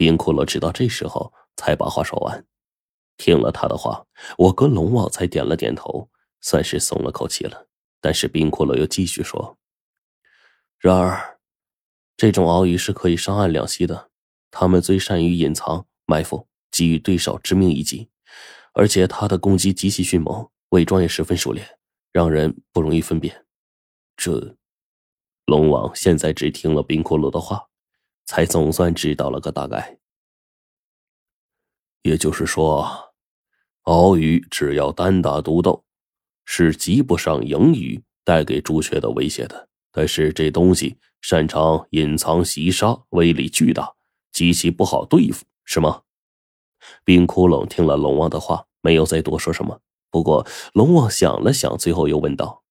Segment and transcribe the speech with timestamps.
[0.00, 2.46] 冰骷髅直到这时候才把话说完。
[3.18, 4.06] 听了他的话，
[4.38, 6.08] 我跟龙王才点了点头，
[6.40, 7.66] 算是松了口气了。
[8.00, 9.58] 但是冰骷髅又继续说
[10.80, 11.38] ：“然而，
[12.16, 14.08] 这种鳌鱼是可以上岸两栖的，
[14.50, 18.08] 他们最善于隐藏、埋伏，给予对手致命一击，
[18.72, 21.78] 而且他的攻击极其迅猛，伪装也十分熟练，
[22.10, 23.44] 让人不容易分辨。”
[24.16, 24.56] 这，
[25.44, 27.68] 龙王现在只听了冰骷髅的话，
[28.30, 29.98] 才总算知道了个大概。
[32.02, 33.08] 也就是说。
[33.84, 35.84] 鳌鱼只要单打独斗，
[36.44, 39.68] 是及不上盈鱼带给朱雀的威胁的。
[39.90, 43.92] 但是这东西擅长隐藏袭杀，威力巨大，
[44.30, 46.02] 极其不好对付，是吗？
[47.02, 49.80] 冰窟窿听了龙王的话，没有再多说什么。
[50.08, 52.62] 不过龙王想了想，最后又问道：“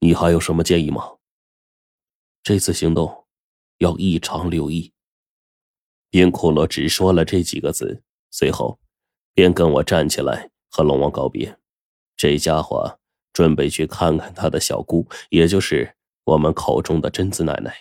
[0.00, 1.16] 你还有什么建议吗？”
[2.42, 3.26] 这次行动
[3.80, 4.94] 要异常留意。
[6.08, 8.80] 冰窟窿只说了这几个字，随后。
[9.32, 11.56] 便跟我站起来和龙王告别，
[12.16, 12.98] 这家伙
[13.32, 17.74] 准备去看看他的小姑，也就是我们口中的贞子奶奶。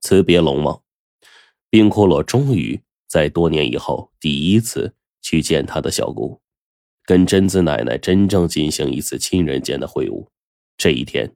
[0.00, 0.82] 辞别龙王，
[1.70, 6.40] 冰骷髅终于在多年以后第一次去见他的小姑，
[7.04, 10.28] 跟贞子奶奶真正进行一次亲人间的会晤。
[10.76, 11.34] 这一天，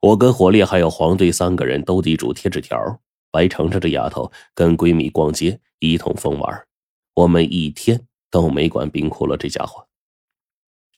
[0.00, 6.66] 我跟火烈还有黄队三个人斗地主贴纸条，白程程这丫头跟闺蜜逛街，一通疯玩。
[7.14, 9.86] 我们一天都没管冰骷髅这家伙，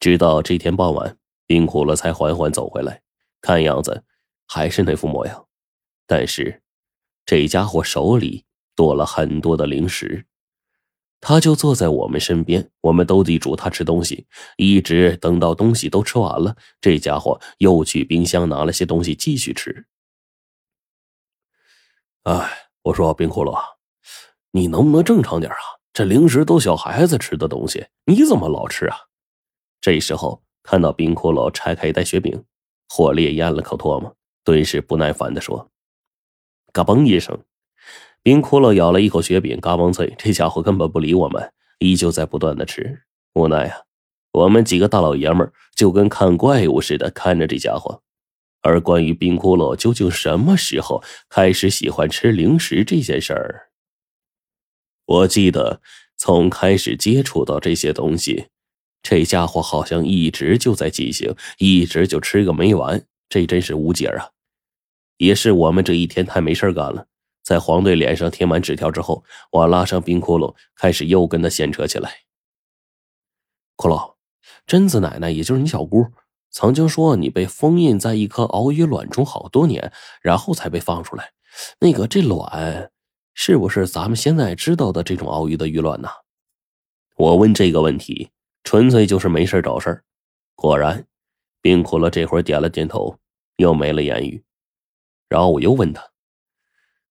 [0.01, 3.03] 直到这天傍晚，冰骷髅才缓缓走回来，
[3.41, 4.05] 看样子
[4.47, 5.47] 还是那副模样，
[6.07, 6.63] 但是
[7.25, 10.27] 这家伙手里多了很多的零食，
[11.21, 19.87] 他就坐在我们身边，我们斗地主，他吃东西，一直等到东西都吃完了，这家伙又去冰箱拿了些东西继续吃。
[22.23, 23.59] 哎，我说冰骷髅，
[24.53, 25.59] 你能不能正常点啊？
[25.93, 28.97] 这零食都小孩子吃的东西，你怎么老吃啊？
[29.81, 32.45] 这时候看到冰骷髅拆开一袋雪饼，
[32.89, 35.71] 火烈咽了口唾沫，顿时不耐烦的说
[36.73, 37.43] ：“嘎嘣一声，
[38.23, 40.15] 冰骷髅咬了一口雪饼，嘎嘣脆。
[40.19, 43.03] 这家伙根本不理我们，依旧在不断的吃。
[43.35, 43.79] 无奈啊，
[44.33, 48.03] 我们几个大老爷们就跟看怪物似的看着这家伙。
[48.61, 53.69] 而关于冰骷髅究竟什么时候开始喜欢吃零食这件事儿？”
[55.07, 55.81] 我记得
[56.17, 58.49] 从开始接触到这些东西，
[59.03, 64.31] 这家伙好像一直就在进行，一直就吃个没完，这真是无解啊！
[65.17, 67.07] 也是我们这一天太没事干了，
[67.49, 72.13] 在黄队脸上贴满纸条之后，我拉上冰窟窿，开始又跟他闲扯起来。
[73.75, 74.17] 骷髅，
[74.67, 76.05] 贞子奶奶，也就是你小姑，
[76.51, 81.33] 曾经说你被封印在一颗鳌鱼卵中好多年，然后才被放出来。
[81.79, 82.93] 那个这卵。
[83.33, 86.09] 是不是咱们现在知道的这种鳌鱼的鱼卵呢？
[87.17, 88.29] 我问这个问题，
[88.63, 90.05] 纯粹就是没事找事儿。
[90.55, 91.07] 果然，
[91.63, 93.17] 冰骷髅这会儿点了点头，
[93.57, 94.45] 又没了言语。
[95.29, 96.03] 然后我又问他：“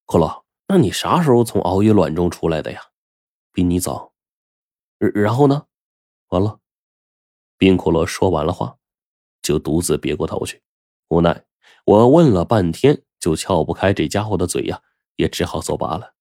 [0.07, 2.81] 骷髅，那你啥时候从鳌鱼卵中出来的呀？
[3.51, 4.13] 比你早。
[4.97, 5.65] 然后呢？
[6.29, 6.59] 完了。”
[7.59, 8.77] 冰骷髅说完了话，
[9.41, 10.61] 就独自别过头去。
[11.09, 11.43] 无奈，
[11.85, 14.81] 我问了半天，就撬不开这家伙的嘴呀，
[15.17, 16.13] 也只好作罢了。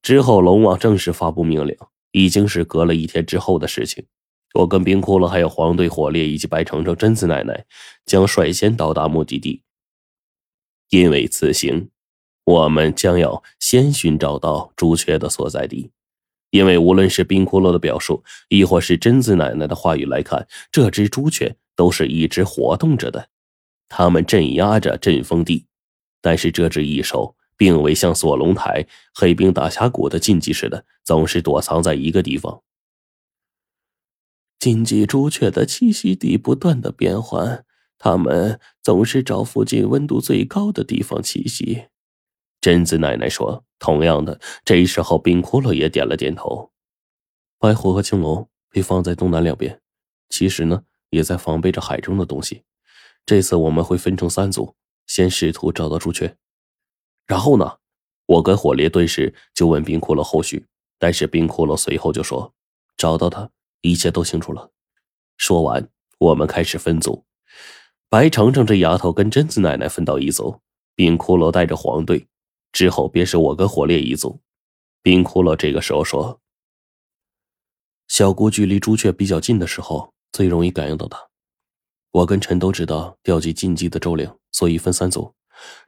[0.00, 1.76] 之后，龙王正式发布命令，
[2.12, 4.06] 已经是隔了一天之后的事情。
[4.54, 7.66] 我跟冰骷髅、还有黄队、火烈以及白程程、贞子奶奶
[8.06, 9.62] 将率先到达目的地，
[10.90, 11.90] 因为此行，
[12.44, 15.90] 我们将要先寻找到朱雀的所在地。
[16.50, 23.28] 因为无论是冰骷髅的表述，亦或是贞子奶奶的话语来看，这只朱雀都是一直活动着的，
[23.88, 25.66] 他们镇压着阵风地。
[26.20, 27.36] 但是这只异兽。
[27.56, 28.84] 并未像锁龙台、
[29.14, 32.62] 黑冰大峡谷的禁忌似的，总是躲藏在一个地方。
[34.58, 37.64] 禁忌朱雀的栖息地不断的变换，
[37.96, 41.84] 它们总是找附近温度最高的地方栖息。
[42.64, 46.72] 贞子奶奶说：“同样的，这时候冰骷髅也点了点头。
[47.58, 49.82] 白虎和青龙被放在东南两边，
[50.30, 52.62] 其实呢，也在防备着海中的东西。
[53.26, 54.74] 这次我们会分成三组，
[55.06, 56.38] 先试图找到朱雀。”
[57.28, 57.70] 然后呢，
[58.24, 60.64] 我跟火烈顿时就问冰骷髅后续，
[60.98, 62.54] 但是冰骷髅随后就说
[62.96, 63.50] ：“找到他，
[63.82, 64.70] 一切都清楚了。”
[65.36, 65.86] 说完，
[66.16, 67.26] 我们开始分组。
[68.08, 70.62] 白程程这丫头跟贞子奶奶分到一组，
[70.94, 72.26] 冰骷髅带着黄队，
[72.74, 74.42] 之后便是我跟火烈一组。
[75.00, 76.42] 冰骷髅这个时候说
[78.08, 81.18] ：“小姑距离朱雀比较近的时候，最容易感应到他。
[82.10, 85.34] 我跟陈都知道调集禁忌的咒灵，所以分三组。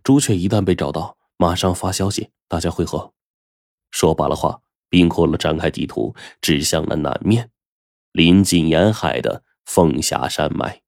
[0.03, 3.13] 朱雀一旦被找到。”马上发消息，大家汇合。
[3.91, 7.51] 说罢了话，冰骷髅展开地图，指向了南面，
[8.13, 10.81] 临近沿海的凤霞山脉。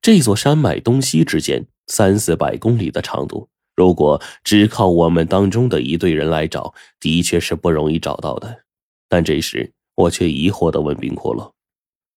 [0.00, 8.64] 这座山脉东西之间三四百公里的长度，如果只靠我们当中的一队人来找，的确是不容易找到的。
[9.08, 11.52] 但这时，我却疑惑的问冰骷髅：“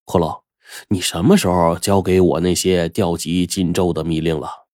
[0.05, 0.43] 骷髅，
[0.89, 4.67] 你什么时候交给我那些调集禁咒的密令了？”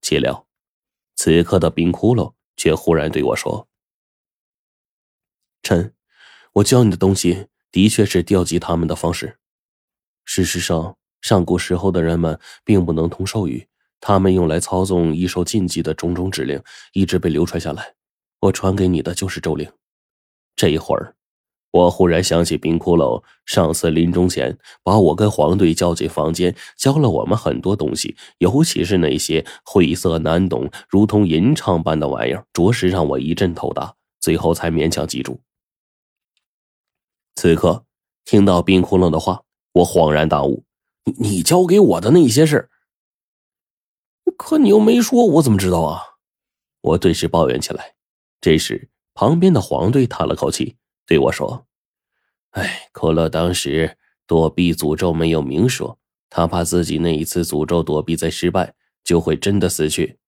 [0.00, 0.46] 岂料，
[1.14, 3.68] 此刻的冰骷髅却忽然对我说
[5.62, 5.94] ：“臣，
[6.54, 9.38] 我教你的东西的确是调集他们的方式。
[10.24, 13.68] 事实上，上古时候的人们并不能通兽语，
[14.02, 16.62] 他们用来操纵易受禁忌的种种指令，
[16.92, 17.94] 一直被流传下来。
[18.40, 19.72] 我传给你的就是咒令。
[20.54, 21.16] 这一会儿。”
[21.72, 35.40] 我忽然想起冰骷髅上次临终前把我跟黄队叫进房间，教了我们很多东西，尤其是那些晦涩难懂、如同吟唱般的玩意儿，着实让我一阵头大，最后才勉强记住。
[37.36, 37.86] 此刻
[38.26, 39.40] 听到冰骷髅的话，
[39.72, 40.64] 我恍然大悟
[41.18, 42.68] ：“你你教给我的那些事
[44.44, 46.02] 可你又没说，我怎么知道啊？”
[46.82, 47.94] 我顿时抱怨起来。
[48.40, 50.76] 这时，旁边的黄队叹了口气。
[51.06, 51.66] 对我说
[52.50, 53.96] ：“哎，可乐当时
[54.26, 55.96] 躲避诅咒没有明说，
[56.28, 58.74] 他怕自己那一次诅咒躲避再失败，
[59.04, 60.18] 就会真的死去。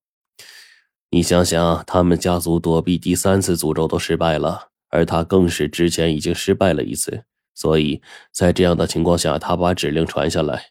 [1.11, 8.01] 你想想，他们家族躲避第三次诅咒都失败了，而他更是之前已经失败了一次，所以
[8.31, 10.71] 在这样的情况下，他把指令传下来。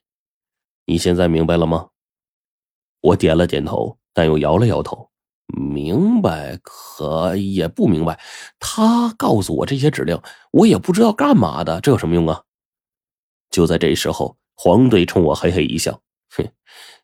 [0.85, 1.89] 你现在明白了吗？”
[3.03, 5.09] 我点了点头，但又摇了摇头。
[5.47, 8.17] 明白，可也不明白。
[8.59, 10.17] 他告诉我这些指令，
[10.51, 12.43] 我也不知道干嘛的，这有什么用啊？
[13.51, 15.99] 就在这时候，黄队冲我嘿嘿一笑，
[16.35, 16.47] 哼，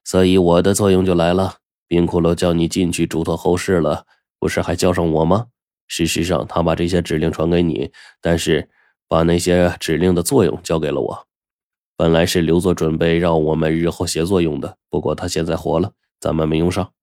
[0.05, 1.57] 所以我的作用就来了。
[1.85, 4.05] 冰骷髅叫你进去嘱托后事了，
[4.39, 5.47] 不是还叫上我吗？
[5.87, 7.91] 事实上，他把这些指令传给你，
[8.21, 8.69] 但是
[9.07, 11.27] 把那些指令的作用交给了我。
[11.99, 15.91] 本来是留作准备让我们日后协作用的，不过他现在活了，
[16.21, 16.93] 咱们没用上。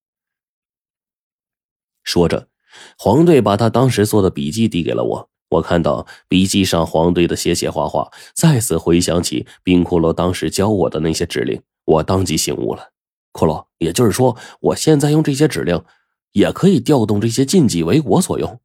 [2.02, 2.48] 说着，
[2.96, 5.28] 黄队把他当时做的笔记递给了我。
[5.50, 12.92] 我看到笔记上黄队的写写画画，再次回想起冰骷髅当时教我的那些指令，我当即醒悟了。
[13.34, 15.84] 骷髅，也就是说，我现在用这些指令，
[16.32, 18.58] 也可以调动这些禁忌为我所用。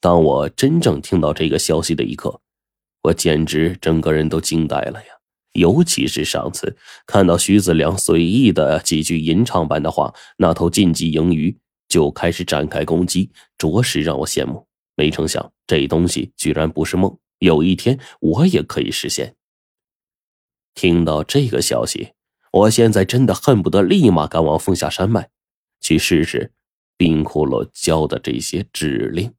[0.00, 2.40] 当我真正听到这个消息的一刻，
[3.02, 5.08] 我简直整个人都惊呆了呀！
[5.52, 6.76] 尤其是上次
[7.06, 11.58] 看到徐子良随意的几句吟唱般的话，那头禁忌银鱼。
[11.88, 14.66] 就开始展开攻击，着实让我羡慕。
[14.94, 19.36] 没成想，这东西居然不是梦，有一天我也可以实现。
[20.74, 22.12] 听到这个消息，
[22.50, 25.28] 我现在真的恨不得立马赶往凤下山脉，
[25.82, 26.52] 去试试
[26.96, 29.34] 冰骷髅教的这些指令。